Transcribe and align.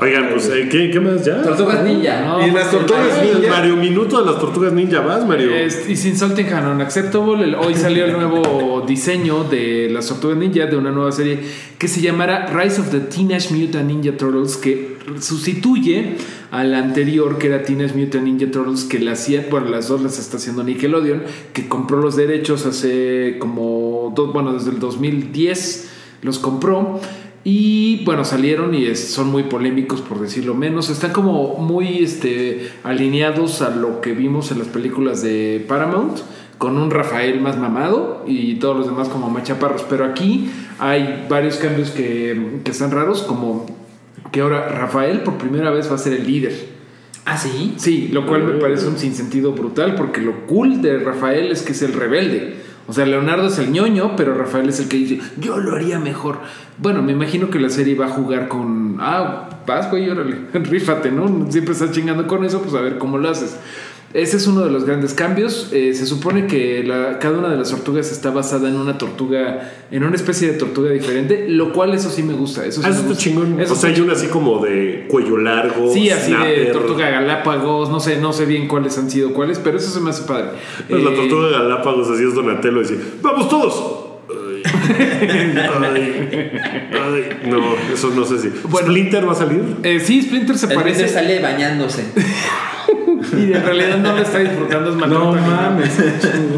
Oigan, 0.00 0.28
pues, 0.32 0.48
eh, 0.48 0.68
¿qué, 0.70 0.90
¿qué 0.92 1.00
más 1.00 1.24
ya? 1.24 1.42
Tortugas 1.42 1.82
Ninja. 1.82 2.20
No, 2.24 2.46
y 2.46 2.52
las 2.52 2.68
pues, 2.68 2.86
tortugas 2.86 3.18
el- 3.20 3.40
ninja. 3.40 3.50
Mario, 3.50 3.76
minuto 3.76 4.20
de 4.20 4.30
las 4.30 4.40
tortugas 4.40 4.72
ninja, 4.72 5.00
vas, 5.00 5.26
Mario. 5.26 5.52
Es- 5.52 5.88
y 5.88 5.96
sin 5.96 6.12
Insulting 6.12 6.46
and 6.52 6.68
Unacceptable, 6.68 7.42
el- 7.42 7.56
hoy 7.56 7.74
salió 7.74 8.04
el 8.04 8.12
nuevo 8.12 8.84
diseño 8.86 9.42
de 9.42 9.88
las 9.90 10.06
Tortugas 10.06 10.36
Ninja 10.36 10.66
de 10.66 10.76
una 10.76 10.92
nueva 10.92 11.10
serie 11.10 11.40
que 11.78 11.88
se 11.88 12.00
llamará 12.00 12.46
Rise 12.46 12.80
of 12.80 12.90
the 12.90 13.00
Teenage 13.00 13.52
Mutant 13.52 13.90
Ninja 13.90 14.16
Turtles, 14.16 14.56
que 14.56 14.98
sustituye 15.20 16.14
a 16.52 16.62
la 16.62 16.78
anterior 16.78 17.36
que 17.38 17.48
era 17.48 17.62
Teenage 17.64 17.94
Mutant 17.94 18.24
Ninja 18.24 18.50
Turtles, 18.52 18.84
que 18.84 19.00
la 19.00 19.12
hacía, 19.12 19.46
bueno, 19.50 19.68
las 19.68 19.88
dos 19.88 20.00
las 20.00 20.18
está 20.20 20.36
haciendo 20.36 20.62
Nickelodeon, 20.62 21.22
que 21.52 21.66
compró 21.68 22.00
los 22.00 22.14
derechos 22.16 22.66
hace 22.66 23.36
como, 23.40 24.12
dos, 24.14 24.32
bueno, 24.32 24.52
desde 24.52 24.70
el 24.70 24.78
2010 24.78 25.90
los 26.22 26.38
compró. 26.38 27.00
Y 27.44 28.04
bueno, 28.04 28.24
salieron 28.24 28.74
y 28.74 28.84
es- 28.86 29.12
son 29.12 29.28
muy 29.30 29.44
polémicos, 29.44 30.00
por 30.02 30.20
decirlo 30.20 30.54
menos. 30.54 30.90
Están 30.90 31.12
como 31.12 31.56
muy 31.58 32.02
este, 32.02 32.70
alineados 32.84 33.62
a 33.62 33.70
lo 33.70 34.00
que 34.00 34.12
vimos 34.12 34.50
en 34.50 34.58
las 34.58 34.68
películas 34.68 35.22
de 35.22 35.64
Paramount, 35.66 36.18
con 36.58 36.76
un 36.76 36.90
Rafael 36.90 37.40
más 37.40 37.56
mamado 37.56 38.24
y 38.26 38.56
todos 38.56 38.76
los 38.76 38.86
demás 38.86 39.08
como 39.08 39.30
más 39.30 39.44
chaparros. 39.44 39.84
Pero 39.88 40.04
aquí 40.04 40.50
hay 40.78 41.26
varios 41.28 41.56
cambios 41.56 41.90
que, 41.90 42.60
que 42.64 42.70
están 42.72 42.90
raros, 42.90 43.22
como 43.22 43.66
que 44.32 44.40
ahora 44.40 44.68
Rafael 44.68 45.20
por 45.20 45.38
primera 45.38 45.70
vez 45.70 45.90
va 45.90 45.94
a 45.94 45.98
ser 45.98 46.12
el 46.14 46.26
líder. 46.26 46.76
Ah, 47.24 47.36
sí. 47.38 47.74
Sí, 47.76 48.08
lo 48.12 48.26
cual 48.26 48.42
me 48.44 48.54
parece 48.54 48.86
un 48.88 48.98
sinsentido 48.98 49.52
brutal, 49.52 49.94
porque 49.94 50.20
lo 50.20 50.46
cool 50.46 50.82
de 50.82 50.98
Rafael 50.98 51.52
es 51.52 51.62
que 51.62 51.72
es 51.72 51.82
el 51.82 51.92
rebelde. 51.92 52.56
O 52.88 52.92
sea, 52.94 53.04
Leonardo 53.04 53.48
es 53.48 53.58
el 53.58 53.70
ñoño, 53.70 54.16
pero 54.16 54.34
Rafael 54.34 54.68
es 54.70 54.80
el 54.80 54.88
que 54.88 54.96
dice, 54.96 55.20
yo 55.38 55.58
lo 55.58 55.76
haría 55.76 55.98
mejor. 55.98 56.40
Bueno, 56.78 57.02
me 57.02 57.12
imagino 57.12 57.50
que 57.50 57.60
la 57.60 57.68
serie 57.68 57.94
va 57.94 58.06
a 58.06 58.10
jugar 58.10 58.48
con, 58.48 58.96
ah, 58.98 59.50
vas, 59.68 59.88
güey, 59.90 60.10
órale, 60.10 60.34
rífate, 60.54 61.12
¿no? 61.12 61.46
Siempre 61.52 61.74
estás 61.74 61.92
chingando 61.92 62.26
con 62.26 62.44
eso, 62.44 62.60
pues 62.62 62.74
a 62.74 62.80
ver 62.80 62.98
cómo 62.98 63.18
lo 63.18 63.28
haces. 63.28 63.56
Ese 64.14 64.38
es 64.38 64.46
uno 64.46 64.64
de 64.64 64.70
los 64.70 64.86
grandes 64.86 65.12
cambios. 65.12 65.68
Eh, 65.70 65.92
se 65.92 66.06
supone 66.06 66.46
que 66.46 66.82
la- 66.82 67.18
cada 67.18 67.36
una 67.36 67.50
de 67.50 67.58
las 67.58 67.68
tortugas 67.70 68.10
está 68.10 68.30
basada 68.30 68.66
en 68.70 68.76
una 68.76 68.96
tortuga, 68.96 69.70
en 69.90 70.02
una 70.02 70.16
especie 70.16 70.50
de 70.50 70.54
tortuga 70.56 70.88
diferente, 70.90 71.44
lo 71.50 71.74
cual 71.74 71.92
eso 71.92 72.08
sí 72.08 72.22
me 72.22 72.32
gusta. 72.32 72.64
Eso 72.64 72.80
sí 72.80 72.88
Ah, 72.90 72.94
me 72.94 73.02
gusta. 73.06 73.16
chingón. 73.22 73.60
Eso 73.60 73.74
o 73.74 73.76
sea, 73.76 73.90
hay 73.90 74.00
una 74.00 74.14
así 74.14 74.28
como 74.28 74.64
de 74.64 75.06
cuello 75.10 75.36
largo. 75.36 75.92
Sí, 75.92 76.08
así 76.08 76.32
de 76.32 76.70
tortuga 76.72 77.10
galápagos, 77.10 77.90
no 77.90 78.00
sé, 78.00 78.18
no 78.18 78.32
sé 78.32 78.46
bien 78.46 78.66
cuáles 78.66 78.96
han 78.96 79.10
sido 79.10 79.34
cuáles, 79.34 79.58
pero 79.58 79.76
eso 79.76 79.90
se 79.90 80.00
me 80.00 80.08
hace 80.08 80.22
padre. 80.26 80.52
Pues 80.88 81.04
la 81.04 81.10
Eh, 81.10 81.14
tortuga 81.14 81.50
Galápagos, 81.50 82.08
así 82.08 82.24
es 82.24 82.34
Donatello, 82.34 82.80
dice, 82.80 82.98
¡vamos 83.20 83.46
todos! 83.50 83.97
Ay. 86.92 87.38
No, 87.46 87.58
eso 87.92 88.10
no 88.14 88.24
sé 88.24 88.38
si. 88.38 88.48
Bueno. 88.64 88.88
¿Splinter 88.88 89.28
va 89.28 89.32
a 89.32 89.36
salir? 89.36 89.62
eh, 89.82 90.00
sí, 90.00 90.22
Splinter 90.22 90.56
se 90.58 90.66
El 90.66 90.74
parece 90.74 91.02
Peter 91.04 91.14
sale 91.14 91.40
bañándose. 91.40 92.04
y 93.32 93.52
en 93.52 93.62
realidad 93.62 93.98
no 93.98 94.12
lo 94.12 94.22
está 94.22 94.38
disfrutando, 94.38 94.90
es 94.90 94.96
No 94.96 95.32
mames. 95.34 95.98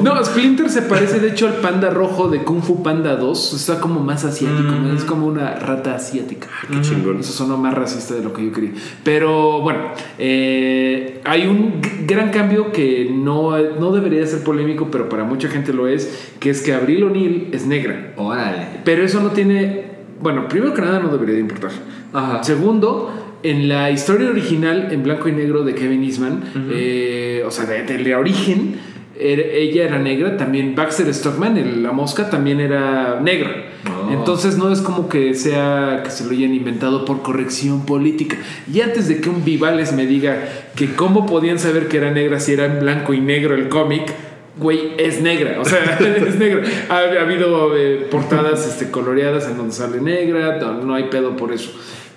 No, 0.03 0.25
Splinter 0.25 0.71
se 0.71 0.83
parece 0.83 1.21
de 1.21 1.29
hecho 1.29 1.47
al 1.47 1.55
panda 1.55 1.91
rojo 1.91 2.29
de 2.29 2.43
Kung 2.43 2.63
Fu 2.63 2.83
Panda 2.83 3.17
2. 3.17 3.55
Está 3.55 3.81
como 3.81 4.01
más 4.01 4.25
asiático, 4.25 4.71
¿no? 4.71 4.95
es 4.95 5.05
como 5.05 5.27
una 5.27 5.57
rata 5.57 5.95
asiática. 5.95 6.49
Qué 6.71 6.81
chingón. 6.81 7.21
Eso 7.21 7.33
sonó 7.33 7.57
más 7.57 7.75
racista 7.75 8.15
de 8.15 8.23
lo 8.23 8.33
que 8.33 8.45
yo 8.45 8.53
quería. 8.53 8.73
Pero 9.05 9.61
bueno, 9.61 9.81
eh, 10.19 11.21
hay 11.25 11.47
un 11.47 11.81
gran 12.07 12.31
cambio 12.31 12.73
que 12.73 13.11
no, 13.13 13.57
no 13.59 13.93
debería 13.93 14.27
ser 14.27 14.43
polémico, 14.43 14.89
pero 14.91 15.09
para 15.09 15.25
mucha 15.25 15.49
gente 15.49 15.73
lo 15.73 15.89
es, 15.89 16.33
que 16.39 16.51
es 16.51 16.63
que 16.63 16.75
Abril 16.75 17.05
O'Neill 17.05 17.49
es 17.53 17.67
negra. 17.67 18.13
Órale. 18.17 18.67
Pero 18.85 19.05
eso 19.05 19.21
no 19.21 19.31
tiene. 19.31 19.91
Bueno, 20.21 20.49
primero 20.49 20.75
que 20.75 20.83
nada 20.83 20.99
no 20.99 21.09
debería 21.09 21.35
de 21.35 21.41
importar. 21.41 21.71
Ajá. 22.13 22.43
Segundo, 22.45 23.30
en 23.43 23.69
la 23.69 23.91
historia 23.91 24.29
original 24.31 24.89
en 24.91 25.03
blanco 25.03 25.29
y 25.29 25.33
negro 25.33 25.65
de 25.65 25.75
Kevin 25.75 26.05
Eastman, 26.05 26.43
eh, 26.73 27.43
o 27.47 27.51
sea, 27.51 27.65
de, 27.67 27.83
de 27.85 27.99
la 27.99 28.19
origen, 28.19 28.77
er- 29.19 29.51
ella 29.55 29.85
era 29.85 29.99
negra. 29.99 30.37
También 30.37 30.75
Baxter 30.75 31.13
Stockman, 31.15 31.57
el- 31.57 31.83
la 31.83 31.93
mosca, 31.93 32.29
también 32.31 32.61
era 32.61 33.19
negra. 33.23 33.67
Oh. 33.87 34.13
Entonces 34.13 34.59
no 34.59 34.71
es 34.71 34.81
como 34.83 35.09
que 35.09 35.35
sea 35.35 36.03
que 36.05 36.11
se 36.11 36.25
lo 36.25 36.33
hayan 36.33 36.53
inventado 36.55 37.05
por 37.05 37.23
corrección 37.23 37.87
política. 37.87 38.37
Y 38.73 38.81
antes 38.83 39.09
de 39.09 39.21
que 39.21 39.31
un 39.31 39.45
Vivales 39.45 39.93
me 39.95 40.07
diga 40.07 40.37
que 40.77 40.95
cómo 40.95 41.25
podían 41.27 41.59
saber 41.59 41.89
que 41.89 41.97
era 41.97 42.11
negra 42.11 42.41
si 42.41 42.53
era 42.53 42.67
en 42.67 42.81
blanco 42.81 43.15
y 43.15 43.21
negro 43.21 43.55
el 43.55 43.69
cómic, 43.71 44.13
güey, 44.59 44.93
es 44.99 45.23
negra. 45.23 45.59
O 45.61 45.65
sea, 45.65 45.99
es 46.27 46.39
negra. 46.39 46.63
Ha, 46.91 46.97
ha 46.97 47.23
habido 47.23 47.75
eh, 47.77 48.07
portadas 48.11 48.67
este, 48.67 48.91
coloreadas 48.91 49.49
en 49.49 49.57
donde 49.57 49.73
sale 49.73 50.01
negra, 50.03 50.59
no, 50.59 50.83
no 50.85 50.95
hay 50.95 51.05
pedo 51.05 51.37
por 51.37 51.53
eso. 51.53 51.71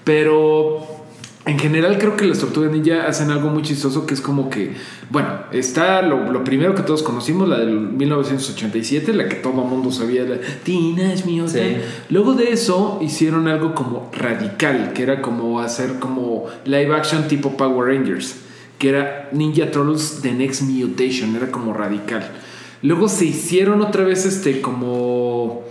Pero 0.03 0.85
en 1.45 1.59
general 1.59 1.97
creo 1.97 2.15
que 2.15 2.25
las 2.25 2.39
tortugas 2.39 2.71
ninja 2.71 3.05
hacen 3.05 3.29
algo 3.29 3.49
muy 3.49 3.63
chistoso 3.63 4.05
que 4.05 4.13
es 4.13 4.21
como 4.21 4.49
que, 4.49 4.75
bueno, 5.09 5.29
está 5.51 6.01
lo, 6.01 6.31
lo 6.31 6.43
primero 6.45 6.73
que 6.73 6.83
todos 6.83 7.03
conocimos, 7.03 7.49
la 7.49 7.59
del 7.59 7.79
1987, 7.79 9.13
la 9.13 9.27
que 9.27 9.35
todo 9.35 9.61
el 9.61 9.67
mundo 9.67 9.91
sabía, 9.91 10.23
la 10.23 10.37
Teenage 10.63 11.25
Mutant. 11.25 11.49
Sí. 11.49 11.75
Luego 12.09 12.33
de 12.33 12.53
eso 12.53 12.99
hicieron 13.01 13.49
algo 13.49 13.75
como 13.75 14.09
radical, 14.13 14.93
que 14.93 15.03
era 15.03 15.21
como 15.21 15.59
hacer 15.59 15.99
como 15.99 16.45
live 16.63 16.95
action 16.95 17.27
tipo 17.27 17.57
Power 17.57 17.93
Rangers, 17.93 18.37
que 18.77 18.89
era 18.89 19.29
Ninja 19.33 19.69
Turtles 19.69 20.19
The 20.21 20.31
Next 20.31 20.61
Mutation, 20.61 21.35
era 21.35 21.51
como 21.51 21.73
radical. 21.73 22.25
Luego 22.81 23.09
se 23.09 23.25
hicieron 23.25 23.81
otra 23.81 24.03
vez 24.03 24.25
este 24.25 24.61
como... 24.61 25.63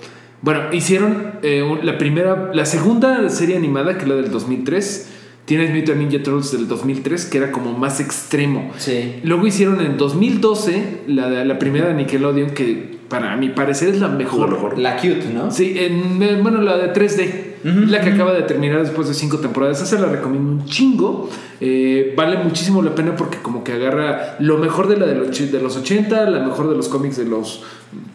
Bueno, 0.43 0.73
hicieron 0.73 1.35
eh, 1.43 1.65
la 1.83 1.97
primera, 1.99 2.51
la 2.53 2.67
segunda 2.67 3.29
serie 3.31 3.57
animada, 3.57 3.97
que 3.97 4.03
es 4.03 4.09
la 4.09 4.17
del 4.17 4.31
2003, 4.31 5.12
Tienes 5.45 5.75
Mutant 5.75 5.99
Ninja 5.99 6.23
Turtles 6.23 6.53
del 6.53 6.69
2003, 6.69 7.27
que 7.27 7.39
era 7.39 7.51
como 7.51 7.77
más 7.77 7.99
extremo. 8.01 8.71
Sí. 8.79 9.17
Luego 9.25 9.47
hicieron 9.47 9.81
en 9.81 9.97
2012 9.97 11.03
la, 11.09 11.45
la 11.45 11.59
primera 11.59 11.89
de 11.89 11.95
Nickelodeon, 11.95 12.51
que 12.51 12.93
para 13.13 13.37
mi 13.37 13.51
parecer 13.51 13.91
es 13.91 14.01
la 14.01 14.09
mejor. 14.09 14.49
La 14.49 14.55
mejor. 14.55 14.79
La 14.79 14.97
cute, 14.97 15.27
¿no? 15.35 15.51
Sí, 15.51 15.75
en, 15.77 16.23
eh, 16.23 16.39
bueno, 16.41 16.63
la 16.63 16.79
de 16.79 16.95
3D, 16.95 17.89
la 17.89 18.01
que 18.01 18.09
acaba 18.09 18.33
de 18.33 18.43
terminar 18.45 18.81
después 18.81 19.07
de 19.07 19.13
cinco 19.13 19.39
temporadas. 19.39 19.83
Esa 19.83 20.01
la 20.01 20.07
recomiendo 20.07 20.51
un 20.51 20.65
chingo. 20.65 21.29
Eh, 21.61 22.15
vale 22.17 22.39
muchísimo 22.39 22.81
la 22.81 22.95
pena 22.95 23.15
porque 23.15 23.37
como 23.37 23.65
que 23.65 23.73
agarra 23.73 24.37
lo 24.39 24.57
mejor 24.57 24.89
de 24.89 24.97
la 24.97 25.05
de 25.05 25.15
los, 25.15 25.53
de 25.53 25.61
los 25.61 25.77
80, 25.77 26.31
la 26.31 26.41
mejor 26.41 26.71
de 26.71 26.77
los 26.77 26.89
cómics 26.89 27.19
de 27.19 27.27
los 27.27 27.63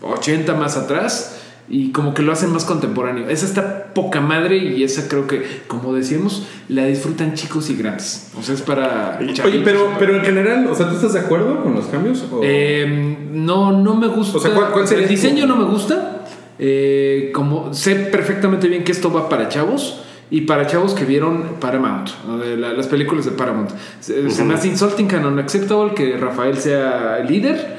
80 0.01 0.55
más 0.55 0.77
atrás. 0.77 1.43
Y 1.69 1.91
como 1.91 2.13
que 2.13 2.22
lo 2.22 2.31
hacen 2.31 2.53
más 2.53 2.63
contemporáneo. 2.63 3.28
Esa 3.29 3.45
está 3.45 3.88
poca 3.94 4.22
madre 4.22 4.57
y 4.57 4.83
esa 4.83 5.09
creo 5.09 5.28
que, 5.28 5.63
como 5.67 5.94
decíamos, 5.94 6.47
la 6.69 6.85
disfrutan 6.85 7.33
chicos 7.33 7.69
y 7.69 7.75
grandes. 7.75 8.31
O 8.39 8.41
sea, 8.44 8.55
es 8.55 8.61
para... 8.61 9.19
Oye, 9.19 9.61
pero, 9.66 9.91
pero 10.00 10.16
en 10.16 10.23
general, 10.23 10.67
o 10.72 10.75
sea, 10.75 10.88
¿tú 10.89 10.95
estás 10.95 11.11
de 11.13 11.19
acuerdo 11.19 11.61
con 11.63 11.75
los 11.75 11.88
cambios? 11.88 12.23
O- 12.31 12.39
Eh, 12.44 13.17
no, 13.33 13.73
no 13.73 13.95
me 13.95 14.07
gusta. 14.07 14.38
O 14.38 14.39
sea, 14.41 14.53
¿cuál- 14.53 14.72
cuál 14.72 14.88
sería 14.88 15.03
el 15.03 15.09
diseño 15.09 15.45
no 15.45 15.57
me 15.57 15.66
gusta. 15.66 16.25
Eh, 16.59 17.31
como 17.33 17.73
sé 17.73 17.95
perfectamente 17.95 18.67
bien 18.67 18.84
que 18.84 18.91
esto 18.94 19.11
va 19.11 19.28
para 19.29 19.47
chavos 19.49 20.01
y 20.31 20.41
para 20.41 20.67
chavos 20.67 20.94
que 20.94 21.05
vieron 21.05 21.57
Paramount, 21.59 22.09
la- 22.57 22.73
las 22.73 22.88
películas 22.88 23.25
de 23.25 23.31
Paramount. 23.31 23.72
Se, 23.99 24.29
se 24.31 24.44
me 24.44 24.53
hace 24.53 24.69
insulting 24.69 25.13
and 25.13 25.25
unacceptable 25.25 25.94
que 25.94 26.17
Rafael 26.17 26.57
sea 26.57 27.19
líder. 27.28 27.78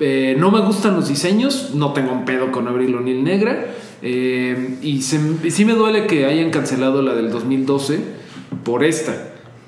Eh, 0.00 0.36
no 0.38 0.50
me 0.50 0.60
gustan 0.60 0.94
los 0.94 1.08
diseños, 1.08 1.72
no 1.74 1.92
tengo 1.92 2.12
un 2.12 2.24
pedo 2.24 2.52
con 2.52 2.68
Abril 2.68 2.94
O'Neill 2.94 3.24
negra. 3.24 3.66
Eh, 4.02 4.76
y, 4.80 5.02
se- 5.02 5.18
y 5.42 5.50
sí 5.50 5.64
me 5.64 5.72
duele 5.74 6.06
que 6.06 6.24
hayan 6.26 6.50
cancelado 6.50 7.02
la 7.02 7.14
del 7.14 7.30
2012 7.30 7.98
por 8.64 8.84
esta. 8.84 9.12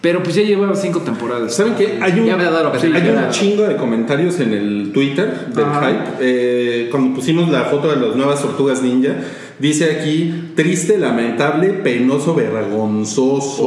Pero 0.00 0.22
pues 0.22 0.34
ya 0.34 0.42
lleva 0.42 0.74
cinco 0.76 1.00
temporadas. 1.00 1.54
¿Saben 1.54 1.74
qué? 1.74 1.98
Hay 2.00 2.12
un, 2.18 2.30
hay 2.30 3.30
chingo 3.30 3.64
de 3.64 3.76
comentarios 3.76 4.40
en 4.40 4.54
el 4.54 4.92
Twitter 4.94 5.48
del 5.54 5.64
Ajá. 5.64 5.88
hype. 5.90 6.04
Eh, 6.20 6.88
cuando 6.90 7.14
pusimos 7.16 7.50
la 7.50 7.64
foto 7.64 7.90
de 7.90 7.96
las 8.06 8.16
nuevas 8.16 8.40
tortugas 8.40 8.82
ninja, 8.82 9.16
dice 9.58 9.96
aquí: 9.98 10.52
triste, 10.56 10.96
lamentable, 10.96 11.68
penoso, 11.70 12.34
vergonzoso. 12.34 13.66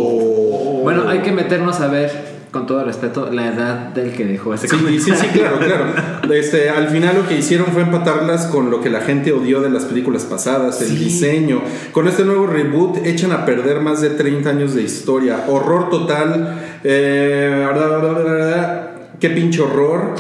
Bueno, 0.82 1.08
hay 1.08 1.20
que 1.20 1.32
meternos 1.32 1.80
a 1.82 1.88
ver, 1.88 2.12
con 2.54 2.68
todo 2.68 2.84
respeto, 2.84 3.32
la 3.32 3.48
edad 3.48 3.76
del 3.90 4.14
que 4.14 4.26
dejó 4.26 4.54
ese 4.54 4.68
Sí, 4.68 4.78
sí, 5.00 5.12
sí, 5.16 5.28
claro, 5.34 5.58
claro. 5.58 5.86
Este, 6.32 6.70
al 6.70 6.88
final 6.88 7.16
lo 7.16 7.28
que 7.28 7.36
hicieron 7.36 7.68
fue 7.74 7.82
empatarlas 7.82 8.46
con 8.46 8.70
lo 8.70 8.80
que 8.80 8.92
la 8.92 9.02
gente 9.02 9.32
odió 9.34 9.60
de 9.60 9.72
las 9.72 9.86
películas 9.86 10.24
pasadas, 10.26 10.80
el 10.84 11.00
diseño. 11.00 11.64
Con 11.92 12.08
este 12.08 12.24
nuevo 12.24 12.46
reboot 12.46 13.08
echan 13.08 13.32
a 13.32 13.44
perder 13.44 13.82
más 13.82 14.02
de 14.02 14.12
30 14.12 14.52
años 14.52 14.76
de 14.76 14.84
historia. 14.84 15.46
Horror 15.48 15.90
total. 15.90 16.80
Eh, 16.84 17.68
qué 19.20 19.30
pinche 19.32 19.60
horror. 19.60 20.14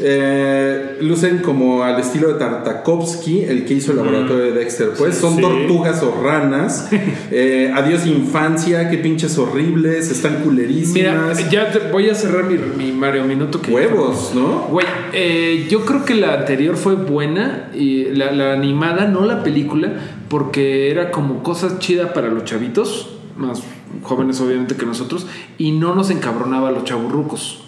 Eh, 0.00 0.98
lucen 1.00 1.38
como 1.38 1.82
al 1.82 1.98
estilo 2.00 2.28
de 2.28 2.34
Tartakovsky, 2.38 3.44
el 3.44 3.64
que 3.64 3.74
hizo 3.74 3.90
el 3.92 3.98
laboratorio 3.98 4.44
de 4.44 4.52
Dexter. 4.52 4.90
Pues 4.96 5.16
son 5.16 5.36
sí. 5.36 5.40
tortugas 5.42 6.02
o 6.02 6.20
ranas. 6.22 6.88
Eh, 7.30 7.70
adiós 7.74 8.06
infancia, 8.06 8.88
qué 8.90 8.96
pinches 8.98 9.36
horribles, 9.38 10.10
están 10.10 10.32
Mira, 10.32 10.44
culerísimas. 10.44 11.50
ya 11.50 11.70
te- 11.70 11.90
voy 11.92 12.08
a 12.08 12.14
cerrar 12.14 12.44
mi, 12.44 12.56
mi 12.56 12.90
Mario 12.92 13.24
Minuto. 13.24 13.60
Que 13.60 13.70
Huevos, 13.70 14.32
¿no? 14.34 14.66
Güey, 14.70 14.86
eh, 15.12 15.66
yo 15.70 15.84
creo 15.84 16.04
que 16.04 16.14
la 16.14 16.34
anterior 16.34 16.76
fue 16.76 16.94
buena, 16.94 17.70
y 17.74 18.04
la, 18.06 18.32
la 18.32 18.52
animada, 18.54 19.06
no 19.06 19.24
la 19.26 19.42
película, 19.42 19.92
porque 20.28 20.90
era 20.90 21.10
como 21.10 21.42
cosa 21.42 21.78
chida 21.78 22.12
para 22.14 22.28
los 22.28 22.44
chavitos, 22.44 23.10
más 23.36 23.62
jóvenes 24.02 24.40
obviamente 24.40 24.74
que 24.76 24.86
nosotros, 24.86 25.26
y 25.58 25.72
no 25.72 25.94
nos 25.94 26.10
encabronaba 26.10 26.68
a 26.68 26.72
los 26.72 26.84
chaburrucos. 26.84 27.62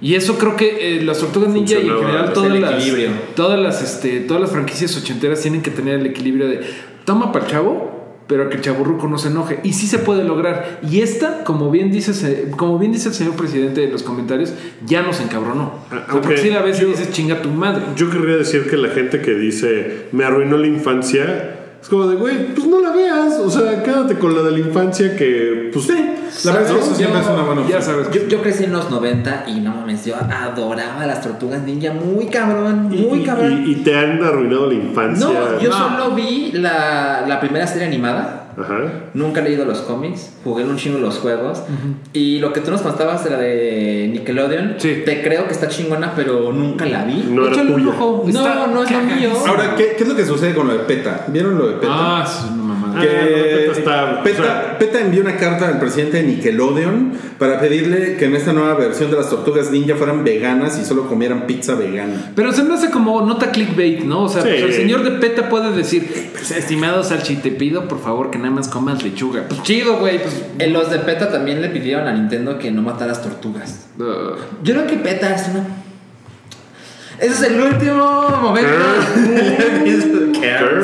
Y 0.00 0.14
eso 0.14 0.36
creo 0.38 0.56
que 0.56 0.98
eh, 0.98 1.02
las 1.02 1.18
tortugas 1.18 1.48
ninja 1.50 1.74
y 1.74 1.88
en 1.88 1.98
general 2.00 2.32
todas 2.34 2.50
las, 2.60 2.70
todas 3.34 3.58
las 3.58 3.82
este, 3.82 4.20
todas 4.20 4.40
las 4.42 4.50
franquicias 4.50 4.96
ochenteras 4.96 5.40
tienen 5.40 5.62
que 5.62 5.70
tener 5.70 5.98
el 6.00 6.06
equilibrio 6.06 6.48
de 6.48 6.60
toma 7.06 7.32
para 7.32 7.46
el 7.46 7.50
chavo, 7.50 7.94
pero 8.26 8.48
que 8.50 8.56
el 8.56 8.60
chaburruco 8.62 9.08
no 9.08 9.16
se 9.16 9.28
enoje. 9.28 9.60
Y 9.62 9.72
sí 9.72 9.86
se 9.86 9.98
puede 9.98 10.22
lograr. 10.24 10.80
Y 10.90 11.00
esta, 11.00 11.44
como 11.44 11.70
bien 11.70 11.90
dice, 11.92 12.50
como 12.56 12.78
bien 12.78 12.92
dice 12.92 13.08
el 13.08 13.14
señor 13.14 13.36
presidente 13.36 13.84
en 13.84 13.92
los 13.92 14.02
comentarios, 14.02 14.52
ya 14.84 15.00
nos 15.02 15.20
encabronó. 15.20 15.72
Ah, 15.84 15.86
O 15.86 15.88
sea, 15.88 15.98
aunque 16.08 16.28
porque 16.28 16.38
si 16.42 16.50
la 16.50 16.60
ves 16.62 16.78
y 16.78 16.82
yo- 16.82 16.88
dices 16.88 17.10
chinga 17.12 17.40
tu 17.40 17.48
madre. 17.50 17.82
Yo 17.96 18.10
querría 18.10 18.36
decir 18.36 18.68
que 18.68 18.76
la 18.76 18.88
gente 18.88 19.22
que 19.22 19.32
dice 19.34 20.08
me 20.12 20.24
arruinó 20.24 20.58
la 20.58 20.66
infancia 20.66 21.52
es 21.80 21.88
como 21.88 22.06
de, 22.08 22.16
güey, 22.16 22.52
pues 22.54 22.66
no 22.66 22.80
la 22.80 22.90
veas. 22.90 23.38
O 23.38 23.48
sea, 23.50 23.82
quédate 23.82 24.16
con 24.16 24.34
la 24.34 24.42
de 24.42 24.50
la 24.50 24.58
infancia 24.58 25.16
que, 25.16 25.70
pues. 25.72 25.86
La 26.44 26.52
verdad 26.52 26.68
es 26.70 26.72
que 26.74 26.78
eso 26.80 26.90
Yo- 26.90 26.96
siempre 26.96 27.20
es 27.20 27.26
una 27.26 27.42
buena 27.42 27.60
Ya 27.68 27.76
opción. 27.78 27.82
sabes. 27.82 28.10
Yo, 28.12 28.28
yo 28.28 28.42
crecí 28.42 28.64
en 28.64 28.72
los 28.72 28.90
90 28.90 29.44
y 29.46 29.60
no 29.60 29.74
mames, 29.74 30.04
yo 30.04 30.14
adoraba 30.16 31.06
las 31.06 31.20
tortugas 31.22 31.62
ninja 31.62 31.92
muy 31.92 32.26
cabrón, 32.26 32.88
muy 32.88 33.20
y, 33.20 33.24
cabrón. 33.24 33.64
y- 33.66 33.72
y 33.72 33.74
te 33.76 33.96
han 33.98 34.22
arruinado 34.22 34.66
la 34.68 34.74
infancia. 34.74 35.26
no, 35.26 35.58
yo 35.60 35.70
No. 35.70 35.76
solo 35.76 36.14
vi 36.14 36.52
la, 36.52 37.24
la 37.26 37.40
primera 37.40 37.66
serie 37.66 37.86
animada. 37.86 38.42
Ajá. 38.58 38.78
Nunca 39.12 39.40
he 39.40 39.44
leído 39.44 39.66
los 39.66 39.82
cómics, 39.82 40.30
jugué 40.42 40.64
un 40.64 40.78
chingo 40.78 40.98
los 40.98 41.18
juegos. 41.18 41.62
Y 42.14 42.38
lo 42.38 42.54
que 42.54 42.60
tú 42.62 42.70
nos 42.70 42.80
contabas 42.80 43.22
de 43.22 43.28
la 43.30 43.36
de 43.36 44.08
Nickelodeon, 44.12 44.76
Sí. 44.78 45.02
te 45.04 45.22
creo 45.22 45.46
que 45.46 45.52
está 45.52 45.68
chingona, 45.68 46.14
pero 46.16 46.52
nunca 46.54 46.86
la 46.86 47.04
vi. 47.04 47.22
No 47.30 47.46
era 47.48 47.52
tuya. 47.62 47.76
No, 47.76 48.66
no 48.68 48.82
es 48.82 48.90
lo 48.90 49.00
mío. 49.00 49.30
Ahora, 49.46 49.74
¿qué, 49.76 49.94
qué 49.98 50.04
es 50.04 50.08
lo 50.08 50.16
que 50.16 50.24
sucede 50.24 50.54
con 50.54 50.68
lo 50.68 50.72
de 50.72 50.78
PETA? 50.80 51.26
¿Vieron 51.28 51.58
lo 51.58 51.66
de 51.66 51.74
PETA? 51.74 51.92
Ah, 51.92 52.24
es 52.26 52.50
una 52.50 52.65
Ah, 52.96 53.00
que 53.02 53.06
no, 53.06 53.42
PETA 53.42 53.72
está- 53.78 54.22
PETA, 54.22 54.42
o 54.42 54.44
sea- 54.44 54.78
PETA 54.78 55.00
envió 55.00 55.20
una 55.20 55.36
carta 55.36 55.68
al 55.68 55.78
presidente 55.78 56.16
de 56.18 56.22
Nickelodeon 56.24 57.12
para 57.38 57.60
pedirle 57.60 58.16
que 58.16 58.24
en 58.24 58.34
esta 58.36 58.52
nueva 58.52 58.74
versión 58.74 59.10
de 59.10 59.16
las 59.18 59.28
tortugas 59.30 59.70
ninja 59.70 59.94
fueran 59.96 60.24
veganas 60.24 60.78
y 60.80 60.84
solo 60.84 61.06
comieran 61.08 61.46
pizza 61.46 61.74
vegana. 61.74 62.32
Pero 62.34 62.52
se 62.52 62.62
me 62.62 62.74
hace 62.74 62.90
como 62.90 63.20
nota 63.22 63.50
clickbait, 63.50 64.00
¿no? 64.04 64.24
O 64.24 64.28
sea, 64.28 64.42
Sí. 64.42 64.48
pues 64.48 64.62
el 64.62 64.72
señor 64.72 65.02
de 65.04 65.12
PETA 65.12 65.48
puede 65.48 65.72
decir, 65.72 66.30
pues, 66.32 66.50
estimado 66.50 67.02
Salchi, 67.04 67.36
te 67.36 67.50
pido 67.50 67.86
por 67.88 68.00
favor 68.00 68.30
que 68.30 68.38
nada 68.38 68.50
más 68.50 68.68
comas 68.68 69.02
lechuga. 69.02 69.44
Pues 69.48 69.62
chido, 69.62 69.98
güey, 69.98 70.20
pues... 70.22 70.42
En 70.58 70.72
los 70.72 70.90
de 70.90 70.98
PETA 71.00 71.30
también 71.30 71.60
le 71.60 71.68
pidieron 71.68 72.08
a 72.08 72.12
Nintendo 72.12 72.58
que 72.58 72.70
no 72.70 72.82
mataras 72.82 73.22
tortugas. 73.22 73.86
uh, 73.98 74.02
Yo 74.62 74.74
creo 74.74 74.86
que 74.86 74.96
PETA 74.96 75.34
es 75.34 75.48
una. 75.48 75.64
Ese 77.18 77.32
es 77.32 77.42
el 77.42 77.60
último 77.60 78.28
momento. 78.42 78.68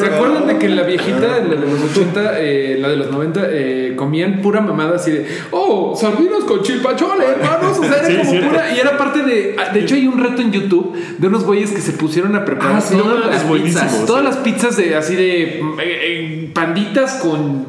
¿Se 0.01 0.07
acuerdan 0.07 0.47
de 0.47 0.59
que 0.59 0.69
la 0.69 0.83
viejita, 0.83 1.39
la 1.41 1.57
de 1.57 1.67
los 1.67 1.83
80, 1.91 2.41
eh, 2.41 2.79
la 2.81 2.89
de 2.89 2.97
los 2.97 3.11
90, 3.11 3.41
eh, 3.51 3.95
comían 3.97 4.41
pura 4.41 4.61
mamada 4.61 4.97
así 4.97 5.11
de, 5.11 5.27
oh, 5.51 5.95
sardinas 5.95 6.45
con 6.45 6.63
chilpachole, 6.63 7.25
hermanos? 7.25 7.72
O 7.83 7.85
sea, 7.85 7.97
era 7.99 8.07
Sí, 8.07 8.17
como 8.19 8.31
cierto. 8.31 8.49
pura, 8.51 8.75
y 8.75 8.79
era 8.81 8.97
parte 8.97 9.23
de, 9.23 9.57
de 9.75 9.81
hecho 9.81 9.95
hay 9.95 10.07
un 10.07 10.19
reto 10.23 10.41
en 10.43 10.53
YouTube 10.53 10.95
de 11.19 11.27
unos 11.27 11.45
güeyes 11.45 11.71
que 11.73 11.81
se 11.81 11.93
pusieron 11.93 12.35
a 12.37 12.45
preparar 12.45 12.77
Ah, 12.77 12.81
sí, 12.81 12.95
todas 12.97 13.19
no, 13.25 13.31
las 13.31 13.43
pizzas, 13.45 13.93
sí. 13.93 14.05
todas 14.07 14.25
las 14.25 14.37
pizzas 14.39 14.77
de 14.77 14.95
así 14.95 15.15
de 15.17 15.43
eh, 15.43 15.63
eh, 15.81 16.51
panditas 16.55 17.15
con 17.15 17.67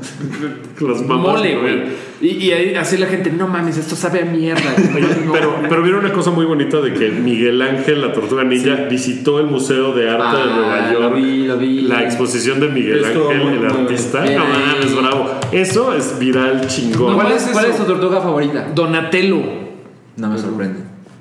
Las 0.80 1.01
mamás, 1.01 1.38
mole, 1.38 1.56
güey. 1.57 2.04
Y, 2.21 2.45
y 2.45 2.51
ahí 2.51 2.75
así 2.75 2.98
la 2.98 3.07
gente, 3.07 3.31
no 3.31 3.48
mames, 3.50 3.77
esto 3.77 3.95
sabe 3.98 4.21
a 4.21 4.25
mierda. 4.25 4.62
Oye, 4.95 5.07
No, 5.25 5.33
pero, 5.33 5.56
pero 5.68 5.81
vieron 5.83 6.06
una 6.06 6.13
cosa 6.13 6.31
muy 6.31 6.45
bonita 6.45 6.80
de 6.80 6.94
que 6.94 7.10
Miguel 7.10 7.62
Ángel, 7.62 8.00
la 8.01 8.13
tortuga 8.13 8.45
ninja, 8.45 8.75
visitó 8.89 9.39
el 9.39 9.48
Museo 9.48 9.94
de 9.94 10.10
Arte 10.10 10.38
de 10.38 10.44
Ah, 10.44 10.56
Nueva 10.56 10.92
lo 10.94 11.00
York. 11.01 11.15
vi, 11.18 11.48
lo 11.48 11.57
vi. 11.57 11.81
La 11.81 12.01
exposición 12.04 12.62
de 12.62 12.69
Miguel 12.69 13.04
Estuvo 13.04 13.30
Ángel, 13.30 13.45
muy- 13.45 13.57
el 13.57 13.65
artista. 13.65 14.21
bien. 14.21 14.38
No 14.38 14.45
mames, 14.45 14.95
bravo. 14.95 15.31
Eso 15.51 15.94
es 15.94 16.18
viral 16.18 16.65
chingón. 16.68 17.15
¿Cuál, 17.15 17.27
¿Cuál 17.27 17.38
es, 17.38 17.44
¿Cuál 17.51 17.65
es 17.65 17.77
tu 17.77 17.83
tortuga 17.83 18.21
favorita? 18.21 18.69
Donatello. 18.74 19.62
No 20.18 20.30
me 20.30 20.38
sorprende. 20.38 20.80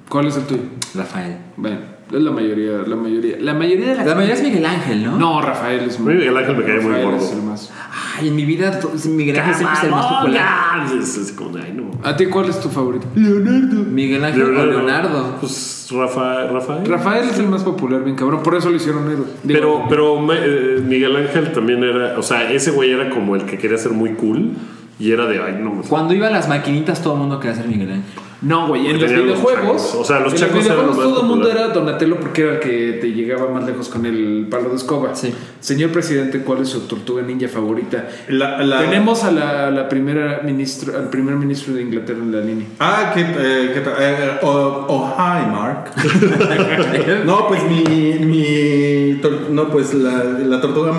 ¿Cuál 0.09 0.27
es 0.27 0.37
el 0.37 0.45
tuyo? 0.45 0.63
Rafael. 0.95 1.39
Bueno, 1.57 1.79
es 2.13 2.21
la 2.21 2.31
mayoría, 2.31 2.73
la 2.87 2.97
mayoría. 2.97 3.37
La 3.41 3.55
mayoría 3.55 3.89
de 3.89 3.95
la, 3.97 4.05
La 4.05 4.15
mayoría 4.15 4.35
es 4.35 4.43
Miguel 4.43 4.67
Ángel, 4.67 5.05
¿no? 5.05 5.19
No, 5.19 5.41
Rafael 5.41 5.81
es 5.81 5.99
mí 5.99 6.13
Miguel 6.13 6.37
Ángel 6.37 6.57
me 6.59 6.65
cae 6.65 6.81
muy 6.81 7.03
gordo. 7.03 7.17
es 7.17 7.33
el 7.33 7.43
más. 7.43 7.73
Ay, 8.19 8.29
en 8.29 8.37
mi 8.37 8.45
vida 8.45 8.79
Miguel 9.09 9.39
Ángel 9.39 9.55
siempre 9.55 9.79
es 9.79 9.85
el 9.85 9.91
más 9.91 10.07
popular. 10.07 10.87
Es, 11.01 11.17
es 11.17 11.33
como, 11.33 11.57
ay, 11.57 11.73
no. 11.75 11.91
¿A 12.07 12.15
ti 12.15 12.27
cuál 12.27 12.51
es 12.51 12.61
tu 12.61 12.69
favorito? 12.69 13.07
Leonardo. 13.15 13.85
Miguel 13.85 14.23
Ángel 14.23 14.43
o 14.43 14.67
Leonardo. 14.67 15.37
Pues 15.41 15.89
Rafa, 15.91 16.49
Rafael. 16.49 16.87
Rafael 16.87 17.29
es 17.31 17.39
el 17.39 17.49
más 17.49 17.63
popular, 17.63 18.05
bien 18.05 18.17
cabrón. 18.17 18.43
Por 18.43 18.55
eso 18.57 18.69
lo 18.69 18.77
hicieron 18.77 19.11
héroe. 19.11 19.27
Pero, 19.47 19.87
pero 19.89 20.19
eh, 20.35 20.83
Miguel 20.85 21.17
Ángel 21.17 21.53
también 21.53 21.83
era, 21.83 22.19
o 22.19 22.23
sea, 22.23 22.53
ese 22.53 22.73
güey 22.73 22.91
era 22.91 23.09
como 23.09 23.37
el 23.37 23.47
que 23.47 23.57
quería 23.57 23.79
ser 23.79 23.93
muy 23.93 24.13
cool 24.15 24.51
y 24.99 25.13
era 25.13 25.27
de, 25.27 25.43
ay, 25.43 25.59
no, 25.61 25.81
Cuando 25.89 26.13
iba 26.13 26.27
a 26.27 26.31
las 26.31 26.49
maquinitas 26.49 27.03
todo 27.03 27.15
el 27.15 27.21
mundo 27.21 27.41
quería 27.41 27.57
ser 27.57 27.69
Miguel 27.69 27.91
Ángel. 27.91 28.23
No, 28.43 28.67
güey, 28.69 28.89
en 28.89 29.01
los 29.01 29.11
los 29.11 29.23
videojuegos. 29.23 29.95
O 29.95 30.05
sea, 30.05 30.19
los 30.21 30.33
en 30.33 30.39
chacos 30.41 30.57
los 30.57 30.67
eran 30.67 30.79
videojuegos 30.79 30.97
lo 30.97 31.03
más 31.05 31.13
todo 31.15 31.21
el 31.23 31.29
mundo 31.29 31.51
era 31.51 31.69
Donatello 31.69 32.17
porque 32.19 32.43
era 32.43 32.53
el 32.55 32.59
que 32.61 32.99
te 33.01 33.13
llegaba 33.13 33.49
más 33.53 33.65
lejos 33.65 33.89
con 33.89 34.05
el 34.05 34.47
palo 34.51 34.71
de 34.71 34.77
escoba. 34.77 35.15
Sí. 35.15 35.33
Señor 35.61 35.91
presidente, 35.91 36.41
¿cuál 36.41 36.63
es 36.63 36.69
su 36.71 36.81
tortuga 36.89 37.23
ninja 37.23 37.47
favorita? 37.49 38.09
La- 38.29 38.63
la- 38.65 38.81
Tenemos 38.81 39.23
a 39.25 39.31
la, 39.31 39.71
la 39.71 39.89
primera 39.89 40.41
ministra, 40.45 40.99
al 40.99 41.09
primer 41.09 41.37
ministro 41.37 41.75
de 41.75 41.83
Inglaterra 41.83 42.19
en 42.21 42.33
la 42.33 42.41
línea. 42.41 42.67
Ah, 42.81 43.13
¿qué, 43.15 43.21
eh, 43.21 43.71
qué 43.75 43.81
tal? 43.81 43.95
Eh, 44.01 44.39
oh, 44.43 44.87
oh, 44.89 45.15
hi, 45.17 45.47
Mark. 45.51 45.91
no, 47.25 47.47
pues 47.49 47.63
mi. 47.65 48.15
mi 48.25 49.21
tor- 49.23 49.51
no, 49.51 49.69
pues 49.69 49.95
la, 49.95 50.25
la 50.25 50.61
tortuga 50.61 50.93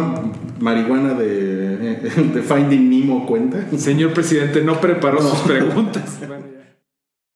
marihuana 0.59 1.13
de, 1.13 1.77
de 2.33 2.41
Finding 2.41 2.89
Nemo 2.89 3.25
cuenta. 3.25 3.57
Señor 3.77 4.13
presidente, 4.13 4.61
no 4.61 4.79
preparó 4.79 5.21
sus 5.21 5.39
preguntas. 5.39 6.19